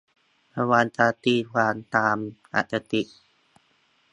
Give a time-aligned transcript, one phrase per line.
[0.57, 2.17] ระวังการตีความตาม
[2.53, 3.01] อคติ